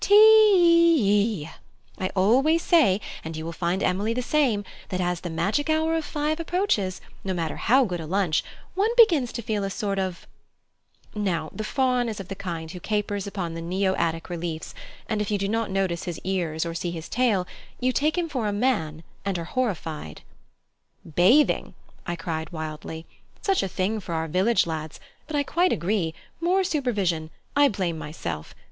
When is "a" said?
7.99-8.07, 9.63-9.69, 18.47-18.51, 23.61-23.67